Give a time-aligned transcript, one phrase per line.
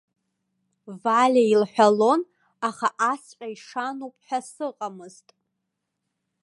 [1.01, 2.21] Валиа илҳәалон,
[2.67, 5.27] аха асҵәҟьа ишаноуп ҳәа сыҟамызт.